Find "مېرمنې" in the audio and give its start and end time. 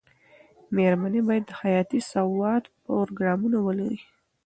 0.75-1.21